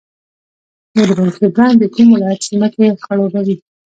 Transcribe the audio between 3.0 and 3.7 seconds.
خړوبوي؟